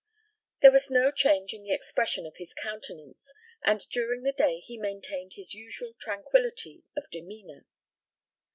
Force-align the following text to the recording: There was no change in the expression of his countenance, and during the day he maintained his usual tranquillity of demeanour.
There 0.63 0.71
was 0.71 0.89
no 0.89 1.11
change 1.11 1.53
in 1.53 1.61
the 1.61 1.73
expression 1.75 2.25
of 2.25 2.37
his 2.37 2.55
countenance, 2.55 3.31
and 3.61 3.87
during 3.89 4.23
the 4.23 4.31
day 4.31 4.57
he 4.59 4.79
maintained 4.79 5.33
his 5.33 5.53
usual 5.53 5.93
tranquillity 5.99 6.81
of 6.97 7.07
demeanour. 7.11 7.67